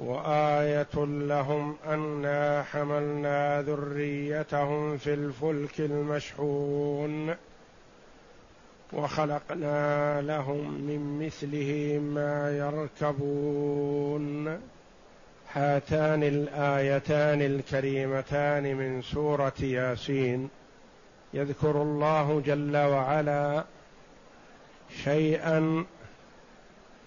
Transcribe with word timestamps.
وآية 0.00 1.04
لهم 1.04 1.76
أنا 1.86 2.62
حملنا 2.62 3.62
ذريتهم 3.62 4.96
في 4.96 5.14
الفلك 5.14 5.80
المشحون 5.80 7.34
وخلقنا 8.92 10.22
لهم 10.22 10.80
من 10.80 11.26
مثله 11.26 12.00
ما 12.02 12.58
يركبون. 12.58 14.60
هاتان 15.52 16.22
الآيتان 16.22 17.42
الكريمتان 17.42 18.76
من 18.76 19.02
سورة 19.02 19.52
ياسين. 19.60 20.48
يذكر 21.34 21.82
الله 21.82 22.42
جل 22.46 22.76
وعلا 22.76 23.64
شيئا 25.04 25.84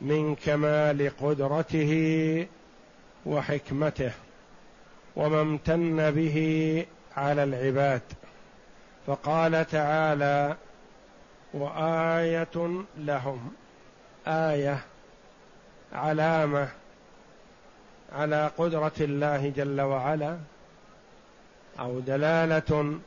من 0.01 0.35
كمال 0.35 1.11
قدرته 1.21 2.47
وحكمته 3.25 4.11
وما 5.15 5.41
امتن 5.41 6.11
به 6.11 6.85
على 7.17 7.43
العباد. 7.43 8.01
فقال 9.07 9.67
تعالى 9.67 10.55
وآية 11.53 12.83
لهم. 12.97 13.51
آية 14.27 14.79
علامة 15.93 16.69
على 18.11 18.51
قدرة 18.57 18.91
الله 18.99 19.49
جل 19.49 19.81
وعلا 19.81 20.37
أو 21.79 21.99
دلالة 21.99 22.99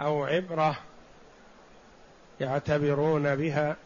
أو 0.00 0.24
عبرة 0.24 0.76
يعتبرون 2.40 3.36
بها 3.36 3.76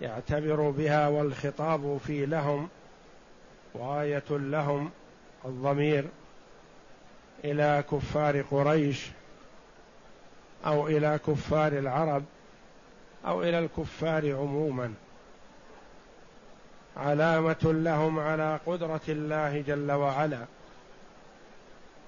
يعتبر 0.00 0.70
بها 0.70 1.08
والخطاب 1.08 2.00
في 2.06 2.26
لهم. 2.26 2.68
وايه 3.78 4.24
لهم 4.30 4.90
الضمير 5.44 6.04
إلى 7.44 7.84
كفار 7.92 8.42
قريش 8.42 9.10
أو 10.66 10.88
إلى 10.88 11.20
كفار 11.26 11.72
العرب 11.72 12.24
أو 13.26 13.42
إلى 13.42 13.58
الكفار 13.58 14.36
عموما. 14.36 14.94
علامة 16.96 17.56
لهم 17.62 18.18
على 18.18 18.60
قدرة 18.66 19.00
الله 19.08 19.60
جل 19.60 19.92
وعلا 19.92 20.44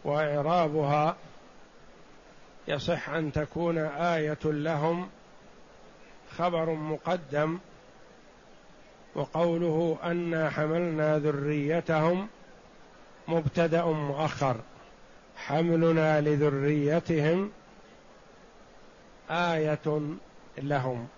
وإعرابها 0.05 1.17
يصح 2.69 3.09
أن 3.09 3.33
تكون 3.33 3.79
آية 3.79 4.39
لهم 4.45 5.09
خبر 6.39 6.71
مقدم 6.71 7.59
وقوله 9.15 9.99
انا 10.03 10.51
حملنا 10.51 11.19
ذريتهم 11.19 12.29
مبتدأ 13.29 13.85
مؤخر. 13.85 14.57
حملنا 15.37 16.21
لذريتهم 16.21 17.51
آية 19.31 20.01
لهم. 20.59 21.09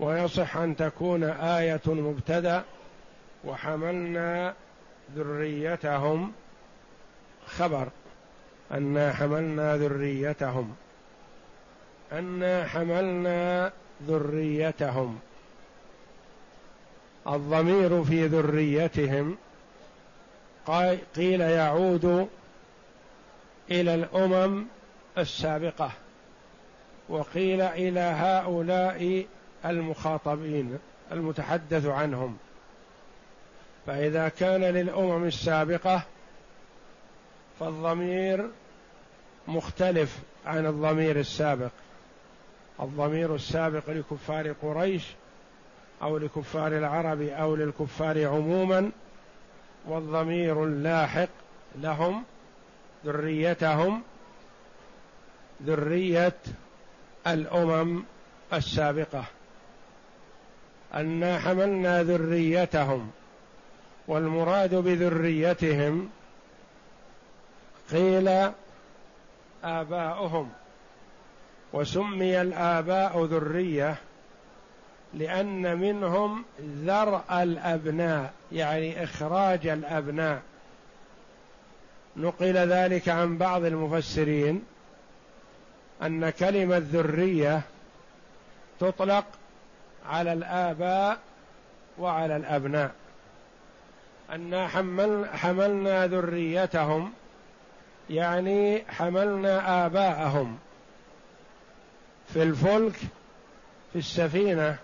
ويصح 0.00 0.56
أن 0.56 0.76
تكون 0.76 1.24
آية 1.24 1.80
مبتدأ 1.86 2.62
وحملنا 3.44 4.54
ذريتهم 5.16 6.32
خبر. 7.46 7.88
انا 8.70 9.12
حملنا 9.12 9.76
ذريتهم. 9.76 10.74
انا 12.12 12.66
حملنا 12.66 13.72
ذريتهم. 14.06 15.18
الضمير 17.26 18.04
في 18.04 18.26
ذريتهم. 18.26 19.36
قيل 21.16 21.40
يعود 21.40 22.28
إلى 23.70 23.94
الأمم 23.94 24.66
السابقة 25.18 25.90
وقيل 27.08 27.60
إلى 27.60 28.00
هؤلاء 28.00 29.26
المخاطبين 29.64 30.78
المتحدث 31.12 31.86
عنهم. 31.86 32.36
فإذا 33.86 34.28
كان 34.28 34.60
للأمم 34.60 35.24
السابقة 35.24 36.02
فالضمير 37.60 38.50
مختلف 39.48 40.18
عن 40.46 40.66
الضمير 40.66 41.20
السابق. 41.20 41.70
الضمير 42.80 43.34
السابق 43.34 43.90
لكفار 43.90 44.52
قريش 44.52 45.04
أو 46.02 46.18
لكفار 46.18 46.78
العرب 46.78 47.22
أو 47.22 47.56
للكفار 47.56 48.26
عموما 48.26 48.90
والضمير 49.86 50.64
اللاحق 50.64 51.28
لهم 51.74 52.24
ذريتهم 53.04 54.02
ذرية 55.62 56.36
الأمم 57.26 58.02
السابقة. 58.52 59.24
انا 60.94 61.38
حملنا 61.38 62.02
ذريتهم 62.02 63.10
والمراد 64.08 64.74
بذريتهم 64.74 66.10
قيل 67.92 68.50
آباؤهم 69.64 70.50
وسمي 71.72 72.40
الآباء 72.40 73.24
ذرية 73.24 73.96
لأن 75.14 75.78
منهم 75.78 76.44
ذرأ 76.60 77.42
الأبناء 77.42 78.32
يعني 78.52 79.04
إخراج 79.04 79.66
الأبناء. 79.66 80.42
نقل 82.16 82.54
ذلك 82.56 83.08
عن 83.08 83.38
بعض 83.38 83.64
المفسرين 83.64 84.64
أن 86.02 86.30
كلمة 86.30 86.78
ذرية 86.78 87.60
تطلق 88.80 89.24
على 90.06 90.32
الآباء 90.32 91.18
وعلى 91.98 92.36
الأبناء. 92.36 92.90
أنا 94.30 94.68
حمل 94.68 95.28
حملنا 95.32 96.06
ذريتهم 96.06 97.12
يعني 98.10 98.84
حملنا 98.88 99.86
آباءهم 99.86 100.58
في 102.32 102.42
الفلك 102.42 102.96
في 103.92 103.98
السفينة 103.98 104.78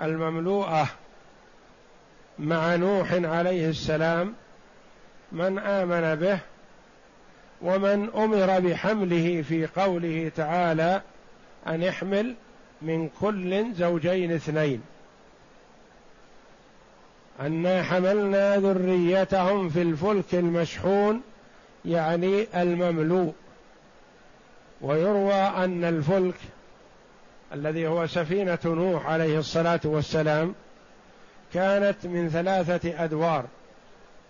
المملوءة 0.00 0.88
مع 2.38 2.76
نوح 2.76 3.12
عليه 3.12 3.68
السلام 3.68 4.34
من 5.32 5.58
آمن 5.58 6.14
به 6.14 6.38
ومن 7.62 8.10
أمر 8.14 8.60
بحمله 8.60 9.42
في 9.42 9.66
قوله 9.66 10.30
تعالى 10.36 11.02
أن 11.66 11.84
احمل 11.84 12.34
من 12.82 13.08
كل 13.20 13.74
زوجين 13.74 14.32
اثنين. 14.32 14.82
انا 17.40 17.82
حملنا 17.82 18.56
ذريتهم 18.56 19.68
في 19.68 19.82
الفلك 19.82 20.34
المشحون 20.34 21.22
يعني 21.84 22.46
المملوء. 22.62 23.34
ويروى 24.80 25.34
أن 25.34 25.84
الفلك 25.84 26.34
الذي 27.52 27.86
هو 27.86 28.06
سفينة 28.06 28.58
نوح 28.64 29.06
عليه 29.06 29.38
الصلاة 29.38 29.80
والسلام 29.84 30.54
كانت 31.54 32.06
من 32.06 32.28
ثلاثة 32.30 33.04
أدوار 33.04 33.44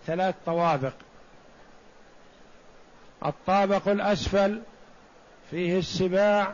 ثلاث 0.07 0.35
طوابق. 0.45 0.93
الطابق 3.25 3.87
الأسفل 3.87 4.61
فيه 5.51 5.79
السباع 5.79 6.53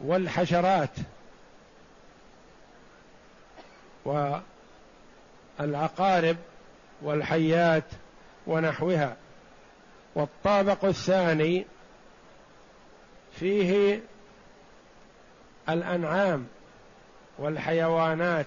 والحشرات 0.00 0.90
والعقارب 5.58 6.36
والحيات 7.02 7.84
ونحوها. 8.46 9.16
والطابق 10.14 10.84
الثاني 10.84 11.66
فيه 13.38 14.00
الأنعام 15.68 16.46
والحيوانات 17.38 18.46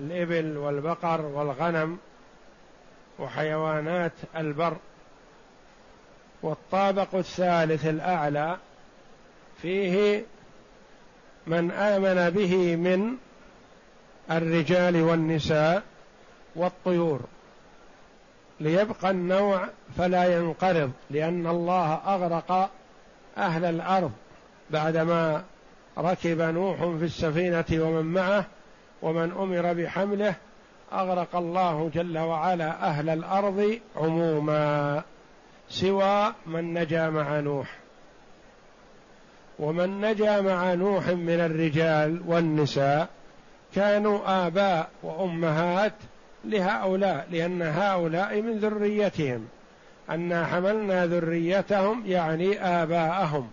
الإبل 0.00 0.56
والبقر 0.56 1.20
والغنم 1.20 1.98
وحيوانات 3.18 4.12
البر. 4.36 4.76
والطابق 6.42 7.14
الثالث 7.14 7.86
الأعلى 7.86 8.56
فيه 9.62 10.24
من 11.46 11.70
آمن 11.70 12.30
به 12.30 12.76
من 12.76 13.16
الرجال 14.30 15.02
والنساء 15.02 15.82
والطيور. 16.56 17.20
ليبقى 18.60 19.10
النوع 19.10 19.68
فلا 19.98 20.36
ينقرض 20.38 20.92
لأن 21.10 21.46
الله 21.46 21.94
أغرق 21.94 22.70
أهل 23.36 23.64
الأرض. 23.64 24.12
بعدما 24.70 25.42
ركب 25.98 26.40
نوح 26.40 26.78
في 26.78 27.04
السفينة 27.04 27.64
ومن 27.72 28.04
معه 28.04 28.44
ومن 29.02 29.32
أمر 29.32 29.72
بحمله 29.72 30.34
أغرق 30.92 31.36
الله 31.36 31.90
جل 31.94 32.18
وعلا 32.18 32.88
أهل 32.88 33.08
الأرض 33.08 33.78
عموما 33.96 35.02
سوى 35.68 36.34
من 36.46 36.74
نجا 36.74 37.10
مع 37.10 37.40
نوح. 37.40 37.76
ومن 39.58 40.00
نجا 40.00 40.40
مع 40.40 40.74
نوح 40.74 41.08
من 41.08 41.40
الرجال 41.40 42.22
والنساء 42.26 43.08
كانوا 43.74 44.46
آباء 44.46 44.88
وأمهات 45.02 45.92
لهؤلاء 46.44 47.26
لأن 47.30 47.62
هؤلاء 47.62 48.42
من 48.42 48.58
ذريتهم. 48.58 49.48
انا 50.10 50.46
حملنا 50.46 51.06
ذريتهم 51.06 52.06
يعني 52.06 52.60
آباءهم. 52.60 53.50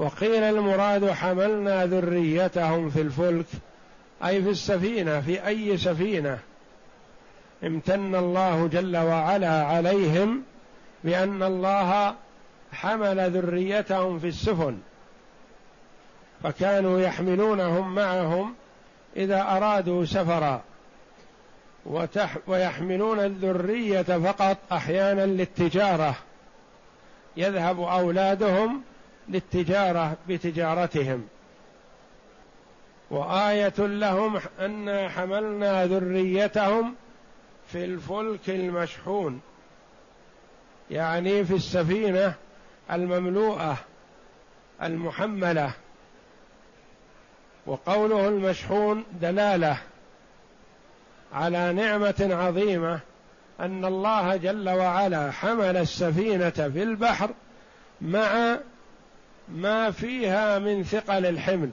وقيل 0.00 0.42
المراد 0.42 1.10
حملنا 1.10 1.86
ذريتهم 1.86 2.90
في 2.90 3.00
الفلك 3.00 3.46
أي 4.24 4.42
في 4.42 4.50
السفينة 4.50 5.20
في 5.20 5.46
أي 5.46 5.78
سفينة. 5.78 6.38
امتن 7.64 8.14
الله 8.14 8.66
جل 8.66 8.96
وعلا 8.96 9.64
عليهم 9.64 10.42
بأن 11.04 11.42
الله 11.42 12.14
حمل 12.72 13.30
ذريتهم 13.30 14.18
في 14.18 14.28
السفن. 14.28 14.78
فكانوا 16.42 17.00
يحملونهم 17.00 17.94
معهم 17.94 18.54
إذا 19.16 19.42
أرادوا 19.42 20.04
سفرا. 20.04 20.62
ويحملون 22.46 23.20
الذرية 23.20 24.02
فقط 24.02 24.56
أحيانا 24.72 25.26
للتجارة. 25.26 26.14
يذهب 27.36 27.80
أولادهم 27.80 28.82
للتجارة 29.30 30.16
بتجارتهم. 30.28 31.28
وآية 33.10 33.78
لهم 33.78 34.40
انا 34.60 35.08
حملنا 35.08 35.86
ذريتهم 35.86 36.94
في 37.66 37.84
الفلك 37.84 38.50
المشحون. 38.50 39.40
يعني 40.90 41.44
في 41.44 41.54
السفينة 41.54 42.34
المملوءة 42.90 43.76
المحملة. 44.82 45.72
وقوله 47.66 48.28
المشحون 48.28 49.04
دلالة 49.20 49.76
على 51.32 51.72
نعمة 51.72 52.28
عظيمة 52.30 53.00
أن 53.60 53.84
الله 53.84 54.36
جل 54.36 54.68
وعلا 54.68 55.30
حمل 55.30 55.76
السفينة 55.76 56.50
في 56.50 56.82
البحر 56.82 57.30
مع 58.00 58.58
ما 59.54 59.90
فيها 59.90 60.58
من 60.58 60.84
ثقل 60.84 61.26
الحمل 61.26 61.70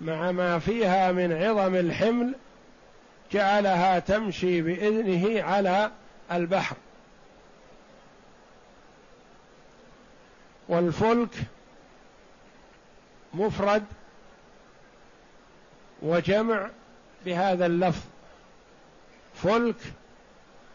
مع 0.00 0.32
ما 0.32 0.58
فيها 0.58 1.12
من 1.12 1.32
عظم 1.32 1.74
الحمل 1.74 2.34
جعلها 3.32 3.98
تمشي 3.98 4.62
بإذنه 4.62 5.42
على 5.42 5.90
البحر. 6.32 6.76
والفلك 10.68 11.34
مفرد 13.34 13.84
وجمع 16.02 16.70
بهذا 17.24 17.66
اللفظ. 17.66 18.02
فلك 19.34 19.76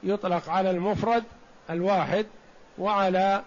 يطلق 0.04 0.50
على 0.50 0.70
المفرد 0.70 1.24
الواحد 1.70 2.26
وعلى 2.78 3.44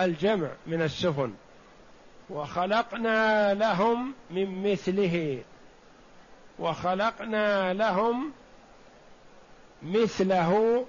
الجمع 0.00 0.48
من 0.66 0.82
السفن. 0.82 1.34
وخلقنا 2.30 3.54
لهم 3.54 4.14
من 4.30 4.72
مثله. 4.72 5.42
وخلقنا 6.58 7.74
لهم 7.74 8.32
مثله 9.82 10.84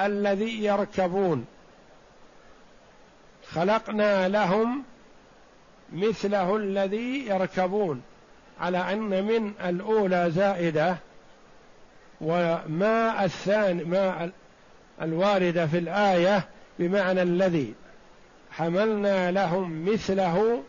الذي 0.00 0.64
يركبون. 0.64 1.46
خلقنا 3.50 4.28
لهم 4.28 4.82
مثله 5.92 6.56
الذي 6.56 7.26
يركبون. 7.26 8.02
على 8.60 8.78
أن 8.92 9.24
من 9.24 9.52
الأولى 9.64 10.30
زائدة 10.30 10.96
وما 12.20 13.24
الثاني 13.24 13.84
ما 13.84 14.30
الواردة 15.02 15.66
في 15.66 15.78
الآية 15.78 16.48
بمعنى 16.78 17.22
الذي. 17.22 17.74
حملنا 18.52 19.30
لهم 19.30 19.92
مثله 19.92 20.62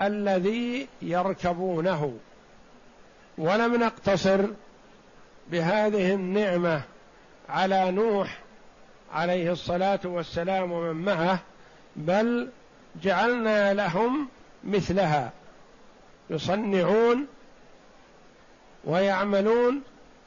الذي 0.00 0.88
يركبونه. 1.02 2.18
ولم 3.38 3.76
نقتصر 3.76 4.40
بهذه 5.50 6.14
النعمة 6.14 6.82
على 7.48 7.90
نوح 7.90 8.38
عليه 9.12 9.52
الصلاة 9.52 10.00
والسلام 10.04 10.72
ومن 10.72 11.04
معه 11.04 11.38
بل 11.96 12.48
جعلنا 13.02 13.74
لهم 13.74 14.28
مثلها. 14.64 15.32
يصنعون 16.30 17.26
ويعملون 18.84 19.82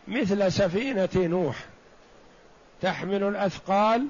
مثل 0.07 0.51
سفينة 0.51 1.09
نوح. 1.15 1.65
تحمل 2.81 3.23
الأثقال 3.23 4.07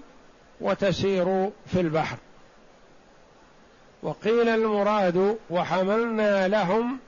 وتسير 0.61 1.49
في 1.65 1.79
البحر. 1.79 2.17
وقيل 4.03 4.49
المراد 4.49 5.37
وحملنا 5.49 6.47
لهم 6.47 6.99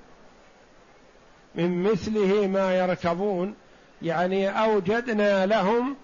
من 1.56 1.84
مثله 1.84 2.48
ما 2.48 2.78
يركبون 2.78 3.56
يعني 4.02 4.50
أوجدنا 4.50 5.46
لهم 5.46 5.96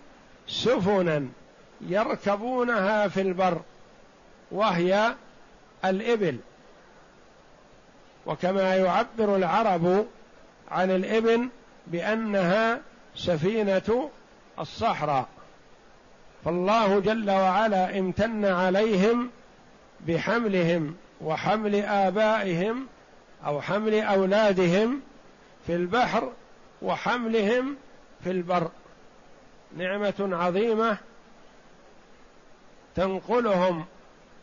سفنا 0.48 1.28
يركبونها 1.82 3.08
في 3.08 3.22
البر 3.22 3.62
وهي 4.52 5.16
الإبل. 5.86 6.38
وكما 8.26 8.76
يعبر 8.76 9.36
العرب 9.36 10.06
عن 10.71 10.92
الإبل 10.92 11.50
بأنها 11.88 12.80
سفينة 13.16 14.10
الصحراء. 14.60 15.28
فالله 16.45 17.00
جل 17.00 17.31
وعلا 17.31 18.00
امتن 18.00 18.45
عليهم 18.45 19.30
بحملهم 20.08 20.96
وحمل 21.22 21.76
آبائهم 21.76 22.88
أو 23.46 23.62
حمل 23.62 24.02
أولادهم 24.02 25.02
في 25.68 25.76
البحر 25.76 26.31
وحملهم 26.81 27.76
في 28.24 28.31
البر. 28.31 28.72
نعمة 29.78 30.30
عظيمة 30.31 30.98
تنقلهم 32.96 33.86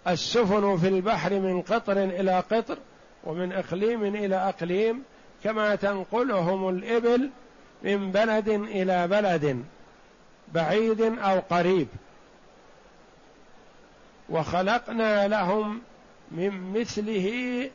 السفن 0.09 0.77
في 0.77 0.89
البحر 0.89 1.41
من 1.41 1.63
قطر 1.63 2.05
إلى 2.05 2.41
قطر 2.41 2.79
ومن 3.25 3.53
إقليم 3.53 4.05
إلى 4.05 4.37
إقليم 4.37 5.03
كما 5.45 5.75
تنقلهم 5.75 6.69
الإبل 6.69 7.31
من 7.83 8.13
بلد 8.13 8.49
إلى 8.49 9.09
بلد 9.09 9.65
بعيد 10.55 11.01
أو 11.01 11.39
قريب. 11.39 11.89
وخلقنا 14.29 15.29
لهم 15.29 15.81
من 16.31 16.81
مثله 16.81 17.71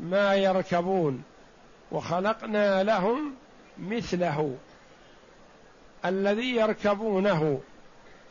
ما 0.00 0.34
يركبون. 0.34 1.22
وخلقنا 1.92 2.82
لهم 2.82 3.34
مثله 3.78 4.56
الذي 6.04 6.56
يركبونه. 6.56 7.60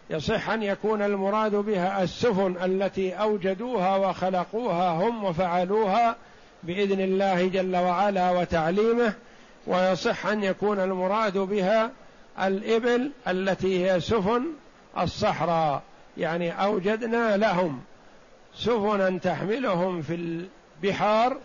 يصح 0.10 0.50
أن 0.50 0.64
يكون 0.64 1.02
المراد 1.02 1.56
بها 1.56 2.04
السفن 2.04 2.56
التي 2.64 3.14
أوجدوها 3.14 3.96
وخلقوها 3.96 4.90
هم 4.90 5.24
وفعلوها 5.24 6.16
بإذن 6.64 7.02
الله 7.02 7.48
جل 7.48 7.76
وعلا 7.76 8.32
وتعليمه. 8.32 9.14
ويصح 9.68 10.26
أن 10.26 10.44
يكون 10.44 10.80
المراد 10.80 11.38
بها 11.38 11.92
الإبل 12.42 13.12
التي 13.28 13.86
هي 13.86 14.00
سفن 14.00 14.46
الصحراء. 14.98 15.82
يعني 16.18 16.64
أوجدنا 16.64 17.38
لهم 17.38 17.82
سفنا 18.56 19.18
تحملهم 19.18 20.02
في 20.02 20.46
البحار 20.84 21.38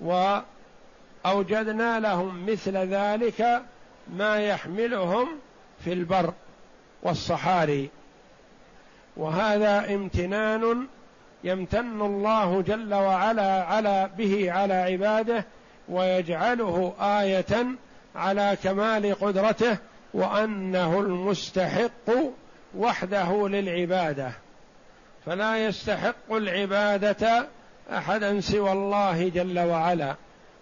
وأوجدنا 0.00 2.00
لهم 2.00 2.46
مثل 2.46 2.76
ذلك 2.76 3.62
ما 4.16 4.36
يحملهم 4.36 5.28
في 5.84 5.92
البر 5.92 6.32
والصحاري. 7.02 7.90
وهذا 9.16 9.94
امتنان 9.94 10.86
يمتن 11.44 12.02
الله 12.02 12.62
جل 12.62 12.94
وعلا 12.94 13.64
على 13.64 14.10
به 14.18 14.52
على 14.52 14.74
عباده 14.74 15.44
ويجعله 15.88 16.94
آية 17.00 17.66
على 18.16 18.56
كمال 18.62 19.14
قدرته 19.14 19.78
وأنه 20.14 21.00
المستحق 21.00 22.10
وحده 22.76 23.48
للعبادة. 23.48 24.32
فلا 25.26 25.66
يستحق 25.66 26.32
العبادة 26.32 27.46
أحدا 27.92 28.40
سوى 28.40 28.72
الله 28.72 29.28
جل 29.28 29.58
وعلا 29.58 30.14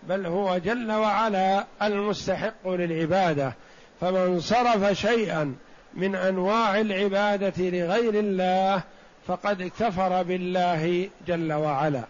بل 0.02 0.26
هو 0.26 0.58
جل 0.58 0.92
وعلا 0.92 1.64
المستحق 1.82 2.68
للعبادة. 2.68 3.52
فمن 4.00 4.40
صرف 4.40 4.92
شيئا 4.92 5.54
من 5.94 6.14
أنواع 6.14 6.80
العبادة 6.80 7.52
لغير 7.58 8.14
الله 8.14 8.82
فقد 9.26 9.70
كفر 9.80 10.22
بالله 10.22 11.08
جل 11.26 11.52
وعلا. 11.52 12.02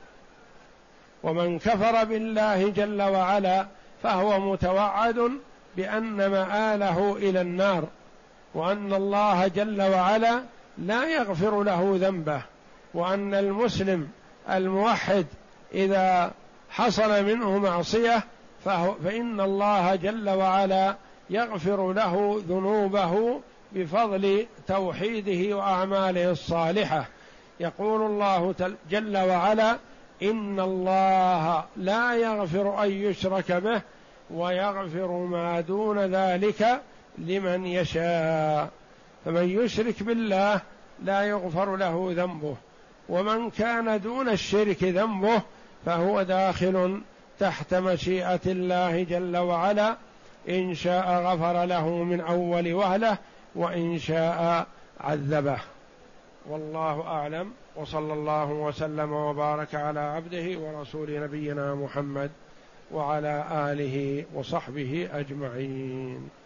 ومن 1.22 1.58
كفر 1.58 2.04
بالله 2.04 2.68
جل 2.68 3.02
وعلا 3.02 3.66
فهو 4.02 4.52
متوعد 4.52 5.30
بأن 5.76 6.26
مآله 6.26 7.16
إلى 7.16 7.40
النار. 7.40 7.88
وأن 8.54 8.94
الله 8.94 9.48
جل 9.48 9.82
وعلا 9.82 10.42
لا 10.78 11.04
يغفر 11.04 11.62
له 11.62 11.96
ذنبه 12.00 12.42
وأن 12.94 13.34
المسلم 13.34 14.08
الموحد 14.50 15.26
إذا 15.74 16.32
حصل 16.70 17.24
منه 17.24 17.58
معصية 17.58 18.22
فهو 18.64 18.94
فإن 19.04 19.40
الله 19.40 19.94
جل 19.94 20.30
وعلا 20.30 20.96
يغفر 21.30 21.92
له 21.92 22.42
ذنوبه 22.48 23.40
بفضل 23.72 24.46
توحيده 24.66 25.56
وأعماله 25.56 26.30
الصالحة. 26.30 27.06
يقول 27.60 28.02
الله 28.02 28.54
جل 28.90 29.16
وعلا 29.16 29.76
إن 30.22 30.60
الله 30.60 31.64
لا 31.76 32.14
يغفر 32.14 32.84
أن 32.84 32.90
يشرك 32.90 33.52
به 33.52 33.82
ويغفر 34.30 35.10
ما 35.10 35.60
دون 35.60 35.98
ذلك 35.98 36.80
لمن 37.18 37.66
يشاء. 37.66 38.70
فمن 39.24 39.48
يشرك 39.48 40.02
بالله 40.02 40.60
لا 41.04 41.22
يغفر 41.22 41.76
له 41.76 42.12
ذنبه. 42.16 42.56
ومن 43.08 43.50
كان 43.50 44.00
دون 44.00 44.28
الشرك 44.28 44.84
ذنبه 44.84 45.42
فهو 45.86 46.22
داخل 46.22 47.00
تحت 47.38 47.74
مشيئة 47.74 48.40
الله 48.46 49.02
جل 49.02 49.36
وعلا. 49.36 49.96
إن 50.48 50.74
شاء 50.74 51.08
غفر 51.08 51.64
له 51.64 51.88
من 51.88 52.20
أول 52.20 52.72
وهلة 52.72 53.18
وإن 53.54 53.98
شاء 53.98 54.66
عذبه. 55.00 55.58
والله 56.48 57.02
أعلم. 57.06 57.52
وصلى 57.76 58.12
الله 58.12 58.50
وسلم 58.52 59.12
وبارك 59.12 59.74
على 59.74 60.00
عبده 60.00 60.58
ورسول 60.58 61.20
نبينا 61.20 61.74
محمد 61.74 62.30
وعلى 62.92 63.44
آله 63.50 64.24
وصحبه 64.34 65.08
أجمعين. 65.12 66.41